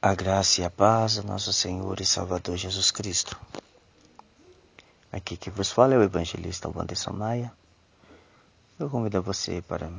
A 0.00 0.14
graça 0.14 0.60
e 0.60 0.64
a 0.64 0.70
paz 0.70 1.16
do 1.16 1.24
nosso 1.24 1.52
Senhor 1.52 2.00
e 2.00 2.06
Salvador 2.06 2.56
Jesus 2.56 2.92
Cristo. 2.92 3.36
Aqui 5.10 5.36
que 5.36 5.50
vos 5.50 5.72
fala 5.72 5.94
é 5.94 5.98
o 5.98 6.04
evangelista 6.04 6.68
Wanderson 6.68 7.10
Maia. 7.10 7.52
Eu 8.78 8.88
convido 8.88 9.20
você 9.20 9.60
para 9.60 9.90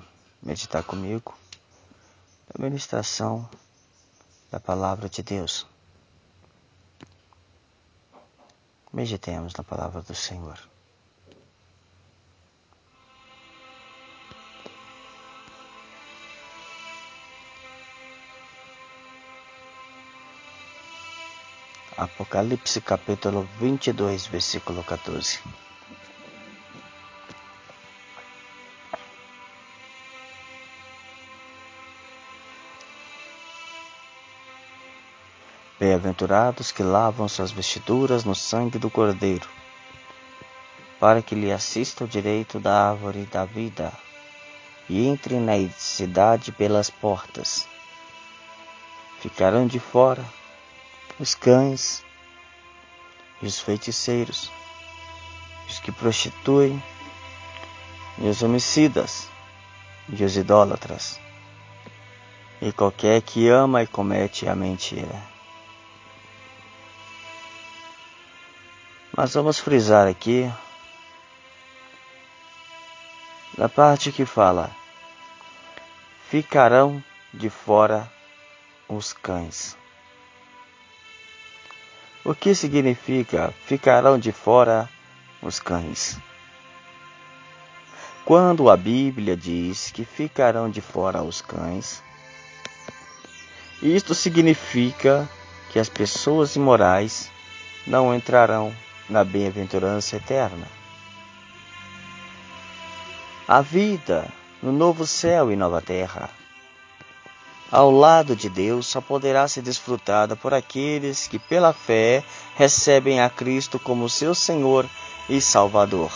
meditar 0.41 0.85
comigo 0.85 1.37
na 2.47 2.63
ministração 2.63 3.49
da 4.49 4.57
palavra 4.57 5.09
de 5.09 5.21
Deus. 5.21 5.67
Meditemos 8.93 9.53
na 9.53 9.65
palavra 9.65 10.01
do 10.01 10.15
Senhor. 10.15 10.68
Apocalipse 21.99 22.79
capítulo 22.79 23.45
22, 23.59 24.27
versículo 24.27 24.81
14. 24.85 25.41
Bem-aventurados 35.77 36.71
que 36.71 36.81
lavam 36.81 37.27
suas 37.27 37.51
vestiduras 37.51 38.23
no 38.23 38.33
sangue 38.33 38.79
do 38.79 38.89
Cordeiro, 38.89 39.49
para 41.01 41.21
que 41.21 41.35
lhe 41.35 41.51
assista 41.51 42.05
o 42.05 42.07
direito 42.07 42.61
da 42.61 42.91
árvore 42.91 43.25
da 43.25 43.43
vida 43.43 43.91
e 44.87 45.05
entrem 45.05 45.41
na 45.41 45.55
cidade 45.77 46.53
pelas 46.53 46.89
portas. 46.89 47.67
Ficarão 49.19 49.67
de 49.67 49.81
fora 49.81 50.38
os 51.19 51.35
cães 51.35 52.03
e 53.41 53.45
os 53.45 53.59
feiticeiros, 53.59 54.51
os 55.67 55.79
que 55.79 55.91
prostituem 55.91 56.81
e 58.17 58.27
os 58.27 58.41
homicidas 58.41 59.27
e 60.07 60.23
os 60.23 60.37
idólatras 60.37 61.19
e 62.61 62.71
qualquer 62.71 63.21
que 63.21 63.47
ama 63.47 63.83
e 63.83 63.87
comete 63.87 64.47
a 64.47 64.55
mentira. 64.55 65.21
Mas 69.15 69.33
vamos 69.33 69.59
frisar 69.59 70.07
aqui 70.07 70.51
na 73.57 73.67
parte 73.67 74.11
que 74.11 74.25
fala: 74.25 74.71
ficarão 76.29 77.03
de 77.33 77.49
fora 77.49 78.09
os 78.87 79.13
cães. 79.13 79.77
O 82.23 82.35
que 82.35 82.53
significa 82.53 83.53
ficarão 83.65 84.19
de 84.19 84.33
fora 84.33 84.89
os 85.41 85.57
cães? 85.57 86.17
Quando 88.25 88.69
a 88.69 88.75
Bíblia 88.75 89.37
diz 89.37 89.89
que 89.89 90.03
ficarão 90.03 90.69
de 90.69 90.81
fora 90.81 91.23
os 91.23 91.41
cães, 91.41 92.03
isto 93.81 94.13
significa 94.13 95.27
que 95.71 95.79
as 95.79 95.87
pessoas 95.87 96.57
imorais 96.57 97.31
não 97.87 98.13
entrarão 98.13 98.75
na 99.09 99.23
bem-aventurança 99.23 100.17
eterna. 100.17 100.67
A 103.47 103.61
vida 103.61 104.27
no 104.61 104.73
novo 104.73 105.07
céu 105.07 105.49
e 105.51 105.55
nova 105.55 105.81
terra 105.81 106.29
ao 107.71 107.91
lado 107.91 108.35
de 108.35 108.49
Deus 108.49 108.87
só 108.87 109.01
poderá 109.01 109.47
ser 109.47 109.61
desfrutada 109.61 110.35
por 110.35 110.53
aqueles 110.53 111.27
que, 111.27 111.37
pela 111.37 111.73
fé, 111.73 112.23
recebem 112.55 113.21
a 113.21 113.29
Cristo 113.29 113.79
como 113.79 114.09
seu 114.09 114.33
Senhor 114.33 114.85
e 115.29 115.39
Salvador 115.39 116.11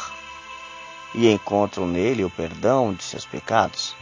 e 1.14 1.32
encontram 1.32 1.88
nele 1.88 2.24
o 2.24 2.30
perdão 2.30 2.94
de 2.94 3.04
seus 3.04 3.26
pecados. 3.26 3.96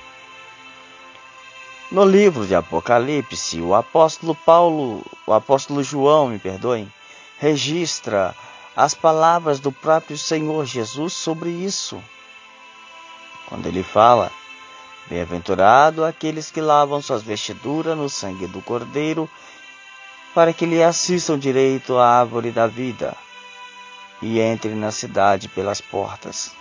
No 1.91 2.05
livro 2.05 2.47
de 2.47 2.55
Apocalipse, 2.55 3.61
o 3.61 3.75
apóstolo 3.75 4.33
Paulo, 4.33 5.05
o 5.27 5.33
apóstolo 5.33 5.83
João, 5.83 6.29
me 6.29 6.39
perdoem, 6.39 6.91
registra 7.37 8.33
as 8.75 8.93
palavras 8.93 9.59
do 9.59 9.71
próprio 9.71 10.17
Senhor 10.17 10.65
Jesus 10.65 11.11
sobre 11.11 11.49
isso. 11.49 12.01
Quando 13.49 13.65
ele 13.65 13.83
fala: 13.83 14.31
Bem-aventurado 15.11 16.05
aqueles 16.05 16.49
que 16.49 16.61
lavam 16.61 17.01
suas 17.01 17.21
vestiduras 17.21 17.97
no 17.97 18.09
sangue 18.09 18.47
do 18.47 18.61
Cordeiro, 18.61 19.29
para 20.33 20.53
que 20.53 20.65
lhe 20.65 20.81
assistam 20.81 21.37
direito 21.37 21.97
à 21.97 22.21
árvore 22.21 22.49
da 22.49 22.65
vida 22.65 23.13
e 24.21 24.39
entrem 24.39 24.73
na 24.73 24.89
cidade 24.89 25.49
pelas 25.49 25.81
portas. 25.81 26.55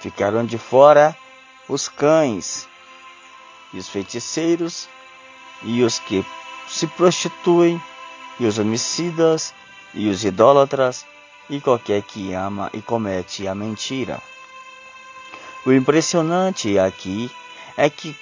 Ficaram 0.00 0.46
de 0.46 0.56
fora 0.56 1.14
os 1.68 1.90
cães 1.90 2.66
e 3.74 3.78
os 3.78 3.86
feiticeiros 3.86 4.88
e 5.62 5.82
os 5.82 5.98
que 5.98 6.24
se 6.66 6.86
prostituem 6.86 7.78
e 8.38 8.46
os 8.46 8.58
homicidas 8.58 9.52
e 9.92 10.08
os 10.08 10.24
idólatras 10.24 11.04
e 11.50 11.60
qualquer 11.60 12.00
que 12.00 12.32
ama 12.32 12.70
e 12.72 12.80
comete 12.80 13.46
a 13.46 13.54
mentira. 13.54 14.22
O 15.64 15.72
impressionante 15.72 16.78
aqui 16.78 17.30
é 17.76 17.90
que 17.90 18.16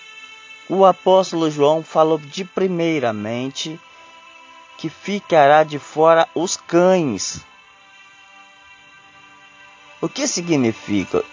o 0.69 0.85
apóstolo 0.85 1.51
João 1.51 1.83
falou 1.83 2.19
de 2.19 2.45
primeiramente 2.45 3.81
que 4.77 4.89
ficará 4.89 5.63
de 5.63 5.79
fora 5.79 6.29
os 6.35 6.57
cães. 6.57 7.41
O 10.01 10.09
que 10.09 10.27
significa 10.27 11.25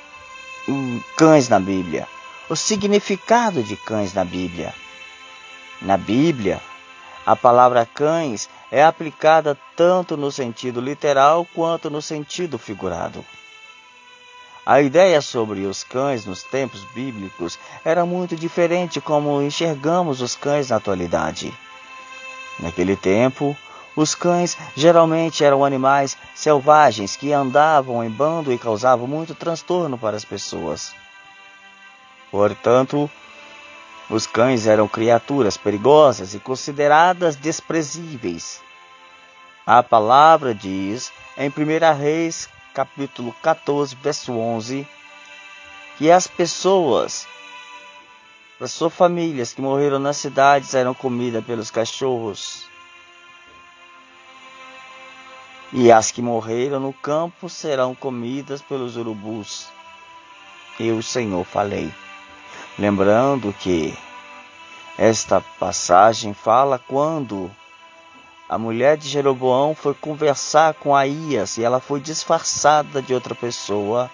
cães 1.17 1.49
na 1.49 1.59
Bíblia? 1.59 2.07
O 2.49 2.55
significado 2.55 3.63
de 3.63 3.75
cães 3.75 4.13
na 4.13 4.23
Bíblia. 4.23 4.73
Na 5.81 5.97
Bíblia, 5.97 6.61
a 7.25 7.35
palavra 7.35 7.85
cães 7.85 8.47
é 8.71 8.83
aplicada 8.83 9.57
tanto 9.75 10.15
no 10.15 10.31
sentido 10.31 10.79
literal 10.79 11.45
quanto 11.53 11.89
no 11.89 12.01
sentido 12.01 12.57
figurado. 12.57 13.25
A 14.65 14.81
ideia 14.81 15.21
sobre 15.21 15.67
os 15.67 15.83
cães 15.83 16.25
nos 16.25 16.41
tempos 16.41 16.83
bíblicos 16.85 17.59
era 17.83 18.03
muito 18.03 18.35
diferente 18.35 18.99
como 18.99 19.39
enxergamos 19.39 20.21
os 20.21 20.35
cães 20.35 20.69
na 20.69 20.77
atualidade. 20.77 21.53
Naquele 22.59 22.95
tempo, 22.95 23.55
os 23.95 24.15
cães 24.15 24.57
geralmente 24.75 25.43
eram 25.43 25.63
animais 25.63 26.17
selvagens 26.33 27.15
que 27.15 27.31
andavam 27.31 28.03
em 28.03 28.09
bando 28.09 28.51
e 28.51 28.57
causavam 28.57 29.05
muito 29.05 29.35
transtorno 29.35 29.99
para 29.99 30.17
as 30.17 30.25
pessoas. 30.25 30.95
Portanto, 32.31 33.09
os 34.09 34.25
cães 34.25 34.65
eram 34.65 34.87
criaturas 34.87 35.57
perigosas 35.57 36.33
e 36.33 36.39
consideradas 36.39 37.35
desprezíveis. 37.35 38.61
A 39.63 39.83
palavra 39.83 40.55
diz 40.55 41.11
em 41.37 41.49
1 41.49 41.97
Reis 41.97 42.49
capítulo 42.75 43.33
14, 43.41 43.95
verso 43.95 44.33
11, 44.33 44.85
que 45.97 46.11
as 46.11 46.27
pessoas, 46.27 47.25
as 48.59 48.69
suas 48.73 48.93
famílias 48.93 49.53
que 49.53 49.61
morreram 49.61 49.97
nas 49.97 50.17
cidades 50.17 50.75
eram 50.75 50.93
comidas 50.93 51.43
pelos 51.45 51.71
cachorros. 51.71 52.67
E 55.71 55.89
as 55.89 56.11
que 56.11 56.21
morreram 56.21 56.81
no 56.81 56.91
campo 56.91 57.49
serão 57.49 57.95
comidas 57.95 58.61
pelos 58.61 58.97
urubus. 58.97 59.67
Eu, 60.77 61.01
Senhor, 61.01 61.45
falei. 61.45 61.91
Lembrando 62.77 63.53
que 63.53 63.97
esta 64.97 65.39
passagem 65.39 66.33
fala 66.33 66.77
quando 66.77 67.49
a 68.47 68.59
mulher 68.59 68.95
de 68.95 69.09
Jeroboão 69.09 69.73
foi 69.73 69.95
conversar 69.95 70.75
com 70.75 70.95
Aías 70.95 71.57
e 71.57 71.63
ela 71.63 71.79
foi 71.79 71.99
disfarçada 71.99 73.01
de 73.01 73.13
outra 73.13 73.33
pessoa. 73.33 74.09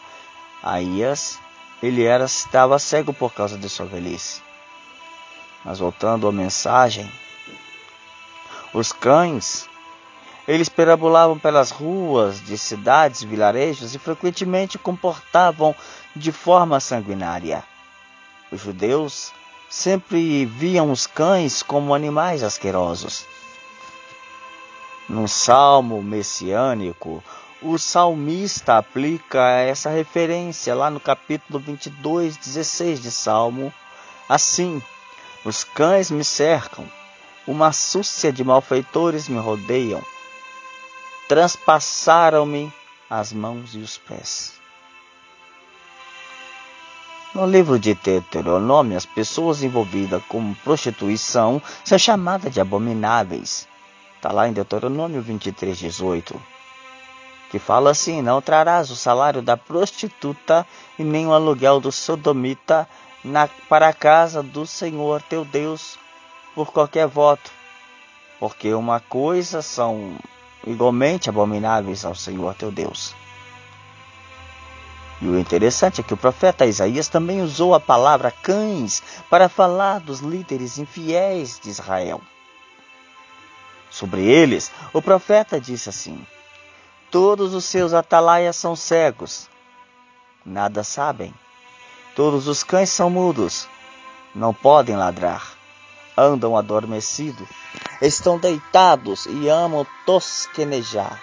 Aías, 0.63 1.37
ele 1.83 2.05
era 2.05 2.23
estava 2.23 2.79
cego 2.79 3.13
por 3.13 3.33
causa 3.33 3.57
de 3.57 3.67
sua 3.67 3.85
velhice. 3.85 4.41
Mas 5.65 5.79
voltando 5.79 6.27
à 6.29 6.31
mensagem, 6.31 7.11
os 8.73 8.93
cães, 8.93 9.67
eles 10.47 10.69
perambulavam 10.69 11.37
pelas 11.37 11.69
ruas 11.69 12.41
de 12.41 12.57
cidades, 12.57 13.23
vilarejos 13.23 13.93
e 13.93 13.99
frequentemente 13.99 14.77
comportavam 14.77 15.75
de 16.15 16.31
forma 16.31 16.79
sanguinária. 16.79 17.63
Os 18.49 18.61
judeus 18.61 19.33
sempre 19.69 20.45
viam 20.45 20.89
os 20.89 21.05
cães 21.05 21.61
como 21.61 21.93
animais 21.93 22.43
asquerosos 22.43 23.25
no 25.11 25.27
salmo 25.27 26.01
messiânico, 26.01 27.21
o 27.61 27.77
salmista 27.77 28.77
aplica 28.77 29.39
essa 29.59 29.89
referência 29.89 30.73
lá 30.73 30.89
no 30.89 31.01
capítulo 31.01 31.59
22, 31.59 32.37
16 32.37 33.01
de 33.01 33.11
Salmo, 33.11 33.73
assim: 34.29 34.81
Os 35.43 35.65
cães 35.65 36.09
me 36.09 36.23
cercam, 36.23 36.85
Uma 37.45 37.73
súcia 37.73 38.31
de 38.31 38.43
malfeitores 38.43 39.27
me 39.27 39.37
rodeiam. 39.37 40.01
Transpassaram-me 41.27 42.71
as 43.09 43.33
mãos 43.33 43.75
e 43.75 43.79
os 43.79 43.97
pés. 43.97 44.53
No 47.33 47.45
livro 47.45 47.77
de 47.79 47.95
Deuteronômio, 47.95 48.95
as 48.95 49.05
pessoas 49.05 49.61
envolvidas 49.63 50.23
com 50.29 50.53
prostituição 50.63 51.61
são 51.83 51.97
chamadas 51.97 52.53
de 52.53 52.61
abomináveis. 52.61 53.67
Está 54.21 54.31
lá 54.31 54.47
em 54.47 54.53
Deuteronômio 54.53 55.19
23, 55.19 55.75
18. 55.75 56.39
Que 57.49 57.57
fala 57.57 57.89
assim: 57.89 58.21
Não 58.21 58.39
trarás 58.39 58.91
o 58.91 58.95
salário 58.95 59.41
da 59.41 59.57
prostituta 59.57 60.63
e 60.99 61.03
nem 61.03 61.25
o 61.25 61.33
aluguel 61.33 61.79
do 61.79 61.91
sodomita 61.91 62.87
na, 63.23 63.49
para 63.67 63.87
a 63.87 63.93
casa 63.93 64.43
do 64.43 64.67
Senhor 64.67 65.23
teu 65.23 65.43
Deus 65.43 65.97
por 66.53 66.71
qualquer 66.71 67.07
voto, 67.07 67.49
porque 68.39 68.71
uma 68.75 68.99
coisa 68.99 69.63
são 69.63 70.15
igualmente 70.67 71.27
abomináveis 71.27 72.05
ao 72.05 72.13
Senhor 72.13 72.53
teu 72.53 72.71
Deus. 72.71 73.15
E 75.19 75.25
o 75.25 75.39
interessante 75.39 75.99
é 75.99 76.03
que 76.03 76.13
o 76.13 76.17
profeta 76.17 76.67
Isaías 76.67 77.07
também 77.07 77.41
usou 77.41 77.73
a 77.73 77.79
palavra 77.79 78.29
cães 78.29 79.01
para 79.31 79.49
falar 79.49 79.99
dos 79.99 80.19
líderes 80.19 80.77
infiéis 80.77 81.59
de 81.59 81.71
Israel. 81.71 82.21
Sobre 83.91 84.21
eles, 84.21 84.71
o 84.93 85.01
profeta 85.01 85.59
disse 85.59 85.89
assim: 85.89 86.25
Todos 87.11 87.53
os 87.53 87.65
seus 87.65 87.93
atalaias 87.93 88.55
são 88.55 88.73
cegos, 88.73 89.49
nada 90.45 90.81
sabem. 90.81 91.33
Todos 92.15 92.47
os 92.47 92.63
cães 92.63 92.89
são 92.89 93.09
mudos, 93.09 93.67
não 94.33 94.53
podem 94.53 94.95
ladrar. 94.95 95.57
Andam 96.17 96.57
adormecidos, 96.57 97.47
estão 98.01 98.37
deitados 98.37 99.25
e 99.25 99.49
amam 99.49 99.85
tosquenejar. 100.05 101.21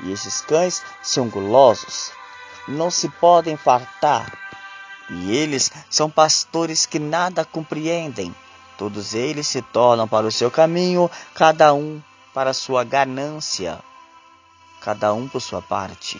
E 0.00 0.12
esses 0.12 0.40
cães 0.40 0.82
são 1.02 1.28
gulosos, 1.28 2.12
não 2.66 2.90
se 2.90 3.08
podem 3.08 3.56
fartar. 3.56 4.32
E 5.08 5.36
eles 5.36 5.72
são 5.88 6.08
pastores 6.08 6.86
que 6.86 6.98
nada 6.98 7.44
compreendem. 7.44 8.34
Todos 8.80 9.12
eles 9.12 9.46
se 9.46 9.60
tornam 9.60 10.08
para 10.08 10.26
o 10.26 10.32
seu 10.32 10.50
caminho, 10.50 11.10
cada 11.34 11.74
um 11.74 12.00
para 12.32 12.48
a 12.48 12.54
sua 12.54 12.82
ganância, 12.82 13.78
cada 14.80 15.12
um 15.12 15.28
por 15.28 15.42
sua 15.42 15.60
parte. 15.60 16.18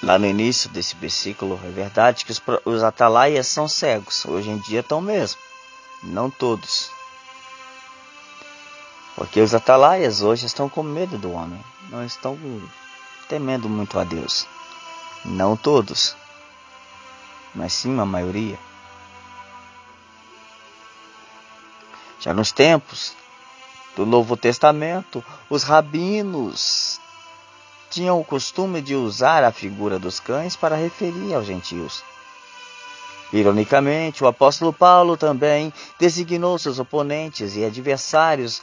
Lá 0.00 0.20
no 0.20 0.26
início 0.26 0.70
desse 0.70 0.94
versículo, 0.94 1.58
é 1.64 1.68
verdade 1.68 2.24
que 2.24 2.30
os, 2.30 2.40
os 2.64 2.84
atalaias 2.84 3.48
são 3.48 3.66
cegos. 3.66 4.24
Hoje 4.24 4.50
em 4.50 4.58
dia 4.58 4.78
estão 4.78 5.00
mesmo. 5.00 5.40
Não 6.04 6.30
todos. 6.30 6.92
Porque 9.16 9.40
os 9.40 9.52
atalaias 9.52 10.22
hoje 10.22 10.46
estão 10.46 10.68
com 10.68 10.84
medo 10.84 11.18
do 11.18 11.32
homem, 11.32 11.60
não 11.90 12.06
estão 12.06 12.38
temendo 13.28 13.68
muito 13.68 13.98
a 13.98 14.04
Deus. 14.04 14.46
Não 15.24 15.56
todos, 15.56 16.14
mas 17.54 17.72
sim 17.72 17.98
a 17.98 18.04
maioria. 18.04 18.58
Já 22.20 22.32
nos 22.32 22.52
tempos 22.52 23.14
do 23.94 24.06
Novo 24.06 24.36
Testamento, 24.36 25.24
os 25.48 25.62
rabinos 25.62 26.98
tinham 27.90 28.18
o 28.18 28.24
costume 28.24 28.80
de 28.80 28.94
usar 28.94 29.44
a 29.44 29.52
figura 29.52 29.98
dos 29.98 30.18
cães 30.18 30.56
para 30.56 30.74
referir 30.74 31.34
aos 31.34 31.46
gentios. 31.46 32.02
Ironicamente, 33.32 34.24
o 34.24 34.26
apóstolo 34.26 34.72
Paulo 34.72 35.16
também 35.16 35.72
designou 35.98 36.58
seus 36.58 36.78
oponentes 36.78 37.56
e 37.56 37.64
adversários 37.64 38.62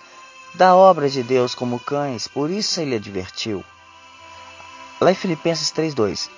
da 0.54 0.76
obra 0.76 1.10
de 1.10 1.24
Deus 1.24 1.56
como 1.56 1.80
cães, 1.80 2.28
por 2.28 2.50
isso 2.50 2.82
ele 2.82 2.96
advertiu. 2.96 3.64
Lá 5.00 5.12
em 5.12 5.16
Filipenses 5.16 5.72
3,2: 5.72 6.30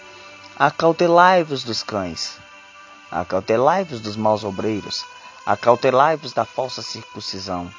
Acautelai-vos 0.57 1.63
dos 1.63 1.83
cães, 1.83 2.37
acautelai-vos 3.21 3.99
dos 3.99 4.15
maus 4.15 4.43
obreiros, 4.43 5.05
acautelai-vos 5.45 6.33
da 6.33 6.45
falsa 6.45 6.81
circuncisão. 6.81 7.71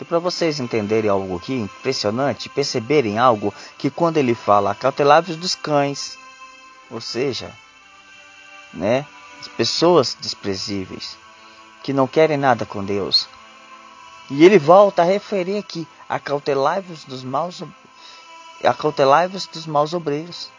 E 0.00 0.04
para 0.04 0.18
vocês 0.18 0.58
entenderem 0.58 1.10
algo 1.10 1.36
aqui 1.36 1.54
impressionante, 1.54 2.48
perceberem 2.48 3.18
algo 3.18 3.54
que 3.78 3.90
quando 3.90 4.16
ele 4.16 4.34
fala 4.34 4.72
acautelai-vos 4.72 5.36
dos 5.36 5.54
cães, 5.54 6.18
ou 6.90 7.00
seja, 7.00 7.52
né, 8.72 9.06
as 9.40 9.48
pessoas 9.48 10.16
desprezíveis 10.20 11.16
que 11.82 11.92
não 11.92 12.06
querem 12.06 12.36
nada 12.36 12.64
com 12.64 12.82
Deus, 12.82 13.28
e 14.30 14.44
ele 14.44 14.58
volta 14.58 15.02
a 15.02 15.04
referir 15.04 15.58
aqui: 15.58 15.86
acautelai-vos 16.08 17.04
dos 17.04 17.22
maus, 17.22 17.62
acautelai-vos 18.64 19.46
dos 19.46 19.66
maus 19.66 19.92
obreiros. 19.92 20.53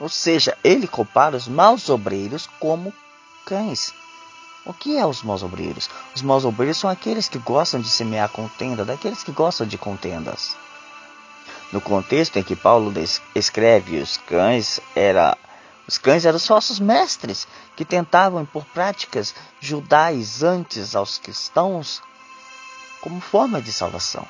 Ou 0.00 0.08
seja, 0.08 0.56
ele 0.64 0.88
compara 0.88 1.36
os 1.36 1.46
maus 1.46 1.90
obreiros 1.90 2.48
como 2.58 2.92
cães. 3.44 3.92
O 4.64 4.72
que 4.72 4.96
é 4.96 5.04
os 5.04 5.22
maus 5.22 5.42
obreiros? 5.42 5.90
Os 6.14 6.22
maus 6.22 6.44
obreiros 6.44 6.78
são 6.78 6.88
aqueles 6.88 7.28
que 7.28 7.38
gostam 7.38 7.80
de 7.80 7.88
semear 7.88 8.30
contenda, 8.30 8.84
daqueles 8.84 9.22
que 9.22 9.30
gostam 9.30 9.66
de 9.66 9.76
contendas. 9.76 10.56
No 11.70 11.80
contexto 11.80 12.38
em 12.38 12.42
que 12.42 12.56
Paulo 12.56 12.92
escreve 13.34 13.98
os 13.98 14.16
cães, 14.16 14.80
era 14.96 15.36
os 15.86 15.98
cães 15.98 16.24
eram 16.24 16.36
os 16.36 16.46
falsos 16.46 16.78
mestres 16.78 17.46
que 17.76 17.84
tentavam 17.84 18.42
impor 18.42 18.64
práticas 18.66 19.34
judaizantes 19.60 20.94
aos 20.94 21.18
cristãos 21.18 22.02
como 23.00 23.20
forma 23.20 23.60
de 23.60 23.72
salvação. 23.72 24.26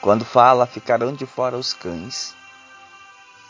Quando 0.00 0.24
fala 0.24 0.66
ficarão 0.66 1.12
de 1.12 1.26
fora 1.26 1.56
os 1.56 1.72
cães, 1.72 2.34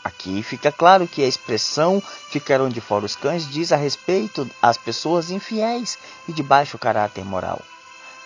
aqui 0.03 0.41
fica 0.41 0.71
claro 0.71 1.07
que 1.07 1.23
a 1.23 1.27
expressão 1.27 2.01
ficarão 2.29 2.69
de 2.69 2.81
fora 2.81 3.05
os 3.05 3.15
cães 3.15 3.47
diz 3.49 3.71
a 3.71 3.75
respeito 3.75 4.49
às 4.61 4.77
pessoas 4.77 5.29
infiéis 5.29 5.97
e 6.27 6.33
de 6.33 6.41
baixo 6.41 6.77
caráter 6.77 7.23
moral. 7.23 7.61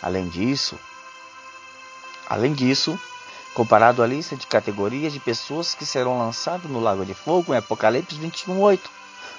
Além 0.01 0.29
disso, 0.29 0.79
além 2.29 2.53
disso, 2.53 2.99
comparado 3.53 4.01
à 4.01 4.07
lista 4.07 4.35
de 4.35 4.47
categorias 4.47 5.11
de 5.11 5.19
pessoas 5.19 5.73
que 5.73 5.85
serão 5.85 6.17
lançadas 6.17 6.69
no 6.69 6.79
lago 6.79 7.05
de 7.05 7.13
fogo 7.13 7.53
em 7.53 7.57
Apocalipse 7.57 8.15
21:8, 8.15 8.79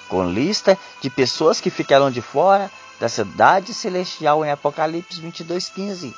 com 0.08 0.28
lista 0.28 0.78
de 1.00 1.08
pessoas 1.08 1.60
que 1.60 1.70
ficarão 1.70 2.10
de 2.10 2.20
fora 2.20 2.70
da 3.00 3.08
cidade 3.08 3.72
celestial 3.72 4.44
em 4.44 4.50
Apocalipse 4.50 5.20
22:15. 5.20 6.14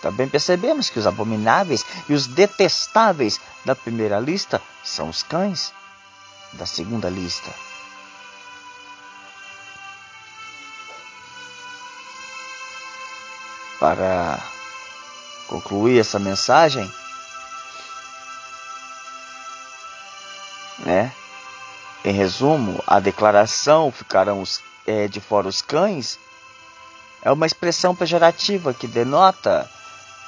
Também 0.00 0.28
percebemos 0.28 0.90
que 0.90 0.98
os 0.98 1.06
abomináveis 1.06 1.84
e 2.08 2.14
os 2.14 2.26
detestáveis 2.26 3.40
da 3.64 3.74
primeira 3.74 4.20
lista 4.20 4.62
são 4.84 5.08
os 5.08 5.22
cães 5.22 5.72
da 6.52 6.66
segunda 6.66 7.10
lista. 7.10 7.50
Para 13.80 14.38
concluir 15.48 16.00
essa 16.00 16.18
mensagem, 16.18 16.90
né? 20.80 21.12
Em 22.04 22.12
resumo, 22.12 22.82
a 22.86 23.00
declaração 23.00 23.90
ficarão 23.90 24.40
os, 24.40 24.60
é, 24.86 25.08
de 25.08 25.20
fora 25.20 25.48
os 25.48 25.60
cães 25.60 26.18
é 27.22 27.30
uma 27.30 27.46
expressão 27.46 27.94
pejorativa 27.94 28.72
que 28.72 28.86
denota 28.86 29.68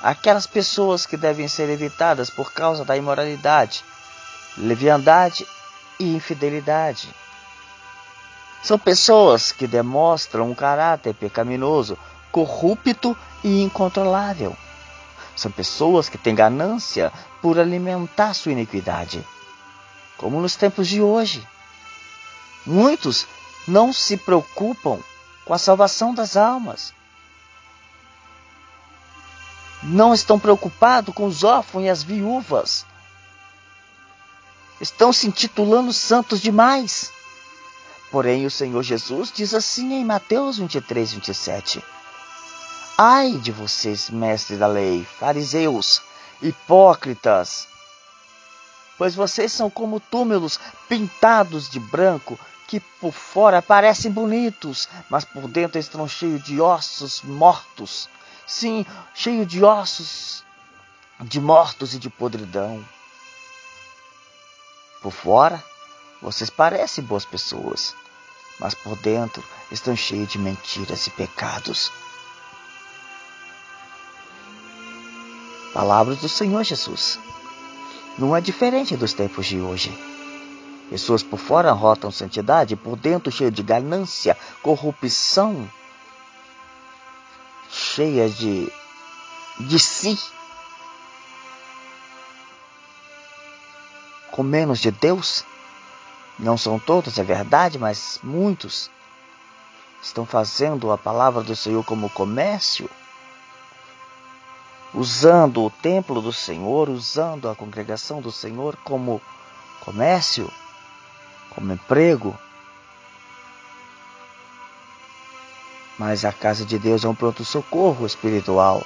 aquelas 0.03 0.47
pessoas 0.47 1.05
que 1.05 1.17
devem 1.17 1.49
ser 1.49 1.69
evitadas 1.69 2.31
por 2.31 2.53
causa 2.53 2.85
da 2.85 2.97
imoralidade, 2.97 3.85
leviandade 4.57 5.47
e 5.99 6.15
infidelidade. 6.15 7.09
São 8.63 8.79
pessoas 8.79 9.53
que 9.53 9.67
demonstram 9.67 10.51
um 10.51 10.55
caráter 10.55 11.15
pecaminoso, 11.15 11.99
corrupto 12.31 13.17
e 13.43 13.63
incontrolável. 13.63 14.57
São 15.35 15.51
pessoas 15.51 16.09
que 16.09 16.19
têm 16.19 16.35
ganância 16.35 17.13
por 17.41 17.59
alimentar 17.59 18.35
sua 18.35 18.53
iniquidade. 18.53 19.27
Como 20.19 20.41
nos 20.41 20.55
tempos 20.55 20.87
de 20.87 21.01
hoje. 21.01 21.47
Muitos 22.67 23.27
não 23.67 23.93
se 23.93 24.19
preocupam 24.19 24.99
com 25.47 25.55
a 25.55 25.59
salvação 25.59 26.13
das 26.13 26.37
almas. 26.37 26.93
Não 29.83 30.13
estão 30.13 30.39
preocupados 30.39 31.15
com 31.15 31.25
os 31.27 31.43
órfãos 31.43 31.85
e 31.85 31.89
as 31.89 32.03
viúvas. 32.03 32.85
Estão 34.81 35.13
se 35.13 35.27
intitulando 35.27 35.93
santos 35.93 36.41
demais. 36.41 37.13
Porém, 38.11 38.45
o 38.45 38.51
Senhor 38.51 38.83
Jesus 38.83 39.33
diz 39.33 39.55
assim 39.55 39.95
em 39.95 40.05
Mateus 40.05 40.59
23, 40.59 41.13
27. 41.13 41.85
Ai 42.99 43.33
de 43.33 43.53
vocês, 43.53 44.11
mestres 44.11 44.59
da 44.59 44.67
lei, 44.67 45.07
fariseus, 45.19 46.03
hipócritas, 46.43 47.67
pois 48.99 49.15
vocês 49.15 49.51
são 49.51 49.71
como 49.71 49.99
túmulos 49.99 50.61
pintados 50.87 51.71
de 51.71 51.81
branco, 51.81 52.39
que 52.69 52.79
por 53.01 53.13
fora 53.13 53.63
parecem 53.63 54.13
bonitos, 54.13 54.87
mas 55.09 55.25
por 55.25 55.49
dentro 55.49 55.79
estão 55.79 56.07
cheios 56.07 56.43
de 56.45 56.61
ossos 56.61 57.23
mortos. 57.23 58.11
Sim, 58.51 58.85
cheio 59.15 59.47
de 59.47 59.63
ossos 59.63 60.43
de 61.21 61.41
mortos 61.41 61.95
e 61.95 62.01
de 62.01 62.11
podridão. 62.11 62.85
Por 65.01 65.13
fora, 65.13 65.63
vocês 66.21 66.51
parecem 66.51 67.05
boas 67.05 67.25
pessoas, 67.25 67.95
mas 68.59 68.75
por 68.75 68.97
dentro 68.97 69.41
estão 69.71 69.95
cheios 69.95 70.29
de 70.29 70.37
mentiras 70.37 71.07
e 71.07 71.11
pecados. 71.11 71.93
Palavras 75.73 76.19
do 76.19 76.29
Senhor 76.29 76.65
Jesus. 76.65 77.21
Não 78.19 78.35
é 78.35 78.41
diferente 78.41 78.97
dos 78.97 79.13
tempos 79.13 79.47
de 79.47 79.61
hoje. 79.61 79.97
Pessoas 80.91 81.23
por 81.23 81.39
fora 81.39 81.71
rotam 81.71 82.11
santidade, 82.11 82.75
por 82.75 82.97
dentro 82.97 83.31
cheio 83.31 83.53
de 83.53 83.63
ganância, 83.63 84.37
corrupção, 84.61 85.71
cheias 87.95 88.37
de, 88.37 88.73
de 89.61 89.79
si, 89.79 90.19
com 94.31 94.43
menos 94.43 94.79
de 94.79 94.91
Deus. 94.91 95.45
Não 96.39 96.57
são 96.57 96.79
todos, 96.79 97.19
é 97.19 97.23
verdade, 97.23 97.79
mas 97.79 98.19
muitos 98.23 98.91
estão 100.03 100.25
fazendo 100.25 100.91
a 100.91 100.97
palavra 100.97 101.43
do 101.43 101.55
Senhor 101.55 101.85
como 101.85 102.09
comércio, 102.09 102.89
usando 104.95 105.63
o 105.63 105.71
templo 105.71 106.23
do 106.23 106.33
Senhor, 106.33 106.89
usando 106.89 107.49
a 107.49 107.55
congregação 107.55 108.23
do 108.23 108.33
Senhor 108.33 108.77
como 108.85 109.21
comércio 109.81 110.51
como 111.51 111.73
emprego. 111.73 112.39
Mas 116.01 116.25
a 116.25 116.33
casa 116.33 116.65
de 116.65 116.79
Deus 116.79 117.05
é 117.05 117.09
um 117.11 117.15
pronto-socorro 117.15 118.07
espiritual. 118.07 118.83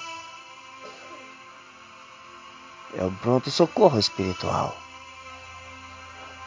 É 2.92 3.04
um 3.04 3.14
pronto-socorro 3.14 4.00
espiritual. 4.00 4.76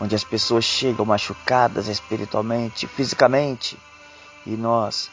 Onde 0.02 0.14
as 0.14 0.26
pessoas 0.26 0.66
chegam 0.66 1.06
machucadas 1.06 1.88
espiritualmente, 1.88 2.86
fisicamente. 2.86 3.80
E 4.46 4.58
nós, 4.58 5.10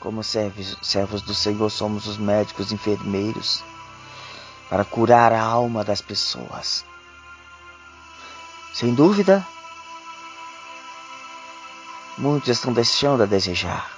como 0.00 0.22
servos, 0.22 1.22
do 1.22 1.32
Senhor, 1.32 1.70
somos 1.70 2.06
os 2.06 2.18
médicos 2.18 2.70
enfermeiros 2.70 3.64
para 4.68 4.84
curar 4.84 5.32
a 5.32 5.40
alma 5.40 5.82
das 5.82 6.02
pessoas. 6.02 6.84
Sem 8.74 8.92
dúvida, 8.92 9.42
Muitos 12.18 12.48
estão 12.48 12.72
deixando 12.72 13.22
a 13.22 13.26
desejar, 13.26 13.96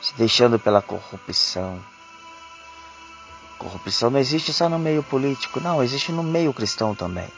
se 0.00 0.14
deixando 0.14 0.58
pela 0.58 0.82
corrupção. 0.82 1.82
Corrupção 3.58 4.10
não 4.10 4.20
existe 4.20 4.52
só 4.52 4.68
no 4.68 4.78
meio 4.78 5.02
político, 5.02 5.60
não, 5.60 5.82
existe 5.82 6.12
no 6.12 6.22
meio 6.22 6.52
cristão 6.52 6.94
também. 6.94 7.28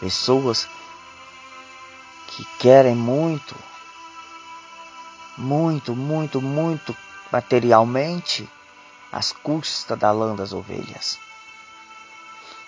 Pessoas 0.00 0.68
que 2.26 2.44
querem 2.58 2.94
muito, 2.94 3.54
muito, 5.38 5.94
muito, 5.94 6.42
muito 6.42 6.96
materialmente 7.30 8.48
às 9.12 9.32
custas 9.32 9.98
da 9.98 10.10
lã 10.10 10.34
das 10.34 10.52
ovelhas. 10.52 11.18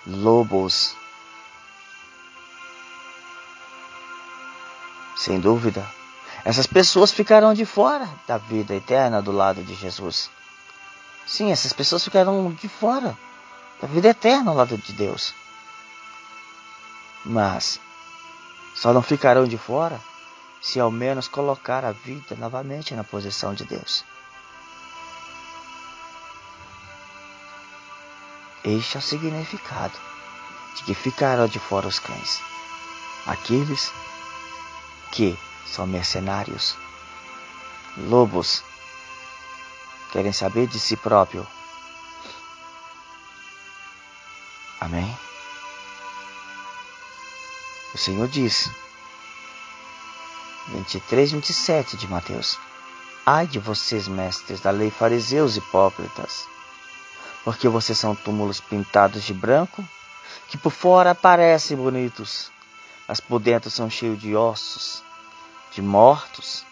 Lobos 0.06 0.96
Sem 5.18 5.40
dúvida, 5.40 5.84
essas 6.48 6.66
pessoas 6.66 7.12
ficarão 7.12 7.52
de 7.52 7.66
fora 7.66 8.08
da 8.26 8.38
vida 8.38 8.74
eterna 8.74 9.20
do 9.20 9.30
lado 9.30 9.62
de 9.62 9.74
Jesus. 9.74 10.30
Sim, 11.26 11.52
essas 11.52 11.74
pessoas 11.74 12.02
ficarão 12.02 12.50
de 12.54 12.66
fora 12.70 13.14
da 13.82 13.86
vida 13.86 14.08
eterna 14.08 14.50
ao 14.50 14.56
lado 14.56 14.78
de 14.78 14.94
Deus. 14.94 15.34
Mas 17.22 17.78
só 18.74 18.94
não 18.94 19.02
ficarão 19.02 19.44
de 19.44 19.58
fora 19.58 20.00
se 20.62 20.80
ao 20.80 20.90
menos 20.90 21.28
colocar 21.28 21.84
a 21.84 21.92
vida 21.92 22.34
novamente 22.34 22.94
na 22.94 23.04
posição 23.04 23.52
de 23.52 23.64
Deus. 23.64 24.02
Este 28.64 28.96
é 28.96 29.00
o 29.00 29.02
significado 29.02 29.98
de 30.76 30.84
que 30.84 30.94
ficarão 30.94 31.46
de 31.46 31.58
fora 31.58 31.86
os 31.86 31.98
cães, 31.98 32.40
aqueles 33.26 33.92
que 35.12 35.38
são 35.72 35.86
mercenários, 35.86 36.76
lobos, 37.96 38.62
querem 40.10 40.32
saber 40.32 40.66
de 40.66 40.78
si 40.78 40.96
próprio. 40.96 41.46
Amém? 44.80 45.18
O 47.94 47.98
Senhor 47.98 48.28
diz, 48.28 48.70
23, 50.68 51.32
27 51.32 51.96
de 51.96 52.06
Mateus: 52.06 52.58
Ai 53.24 53.46
de 53.46 53.58
vocês, 53.58 54.06
mestres 54.08 54.60
da 54.60 54.70
lei, 54.70 54.90
fariseus 54.90 55.56
hipócritas, 55.56 56.46
porque 57.44 57.68
vocês 57.68 57.98
são 57.98 58.14
túmulos 58.14 58.60
pintados 58.60 59.24
de 59.24 59.34
branco, 59.34 59.86
que 60.48 60.56
por 60.58 60.70
fora 60.70 61.14
parecem 61.14 61.76
bonitos, 61.76 62.50
mas 63.06 63.20
por 63.20 63.38
dentro 63.38 63.70
são 63.70 63.90
cheios 63.90 64.20
de 64.20 64.36
ossos, 64.36 65.02
de 65.72 65.82
mortos 65.82 66.64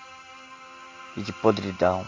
e 1.16 1.22
de 1.22 1.32
podridão. 1.32 2.06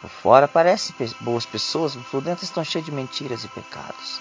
Por 0.00 0.10
fora 0.10 0.46
parecem 0.46 0.94
boas 1.20 1.46
pessoas, 1.46 1.96
mas 1.96 2.06
por 2.08 2.20
dentro 2.20 2.44
estão 2.44 2.62
cheios 2.64 2.84
de 2.84 2.92
mentiras 2.92 3.44
e 3.44 3.48
pecados. 3.48 4.20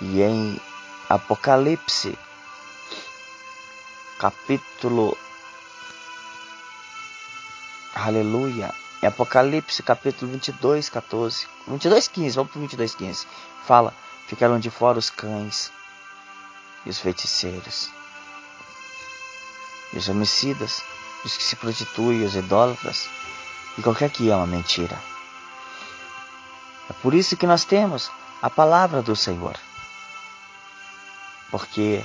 E 0.00 0.22
em 0.22 0.60
Apocalipse, 1.08 2.18
capítulo. 4.18 5.16
Aleluia. 7.94 8.72
Em 9.02 9.06
Apocalipse, 9.06 9.82
capítulo 9.82 10.30
22, 10.32 10.88
14. 10.88 11.48
22, 11.66 12.08
15. 12.08 12.36
Vamos 12.36 12.52
para 12.52 12.60
22, 12.60 12.94
15. 12.94 13.26
Fala: 13.66 13.92
Ficaram 14.26 14.58
de 14.58 14.70
fora 14.70 14.98
os 14.98 15.10
cães 15.10 15.72
e 16.86 16.90
os 16.90 16.98
feiticeiros, 16.98 17.90
os 19.92 20.08
homicidas, 20.08 20.82
os 21.24 21.36
que 21.36 21.42
se 21.42 21.56
prostituem, 21.56 22.24
os 22.24 22.34
idólatras, 22.34 23.08
e 23.76 23.82
qualquer 23.82 24.10
que 24.10 24.30
ama 24.30 24.46
mentira. 24.46 24.98
É 26.90 26.92
por 26.94 27.14
isso 27.14 27.36
que 27.36 27.46
nós 27.46 27.64
temos 27.64 28.10
a 28.40 28.50
palavra 28.50 29.02
do 29.02 29.14
Senhor. 29.14 29.56
Porque 31.50 32.04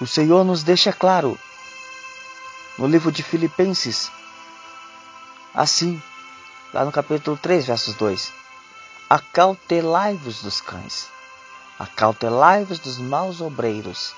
o 0.00 0.06
Senhor 0.06 0.44
nos 0.44 0.62
deixa 0.62 0.92
claro 0.92 1.38
no 2.78 2.86
livro 2.86 3.10
de 3.10 3.22
Filipenses, 3.22 4.10
assim, 5.54 6.02
lá 6.72 6.84
no 6.84 6.92
capítulo 6.92 7.36
3, 7.36 7.66
versos 7.66 7.94
2: 7.94 8.32
Acautelai-vos 9.08 10.42
dos 10.42 10.60
cães 10.60 11.08
Acautelai-vos 11.78 12.78
dos 12.78 12.96
maus 12.96 13.42
obreiros. 13.42 14.14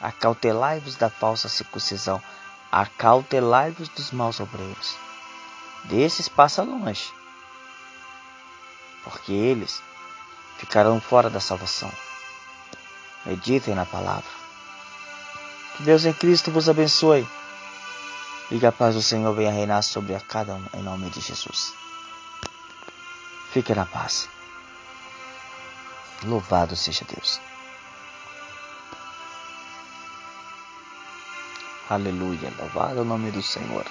Acautelai-vos 0.00 0.96
da 0.96 1.08
falsa 1.08 1.48
circuncisão. 1.48 2.22
Acautelai-vos 2.70 3.88
dos 3.88 4.10
maus 4.10 4.40
obreiros. 4.40 4.96
Desses 5.84 6.28
passa 6.28 6.62
longe, 6.62 7.12
porque 9.04 9.32
eles 9.32 9.80
ficarão 10.58 11.00
fora 11.00 11.30
da 11.30 11.38
salvação. 11.38 11.92
Meditem 13.24 13.74
na 13.74 13.86
palavra. 13.86 14.28
Que 15.76 15.84
Deus 15.84 16.04
em 16.04 16.12
Cristo 16.12 16.50
vos 16.50 16.68
abençoe. 16.68 17.26
E 18.50 18.58
que 18.58 18.66
a 18.66 18.72
paz 18.72 18.94
do 18.94 19.02
Senhor 19.02 19.32
venha 19.34 19.52
reinar 19.52 19.82
sobre 19.82 20.14
a 20.14 20.20
cada 20.20 20.54
um, 20.54 20.64
em 20.74 20.82
nome 20.82 21.10
de 21.10 21.20
Jesus. 21.20 21.72
Fique 23.52 23.74
na 23.74 23.86
paz. 23.86 24.28
Louvado 26.24 26.74
seja 26.74 27.04
Deus. 27.04 27.40
Aleluia, 31.88 32.50
louvado 32.50 33.00
o 33.00 33.04
nome 33.04 33.30
do 33.32 33.42
Senhor. 33.42 33.84